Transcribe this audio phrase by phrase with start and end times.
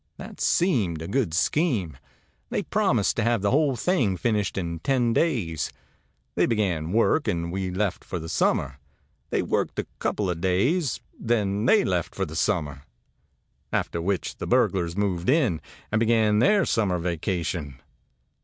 [0.17, 1.95] That seemed a good scheme.
[2.49, 5.71] They promised to have the whole thing finished in ten days.
[6.33, 8.79] They began work, and we left for the summer.
[9.29, 12.81] They worked a couple of days; then they left for the summer.
[13.71, 15.61] After which the burglars moved in,
[15.91, 17.79] and began their summer vacation.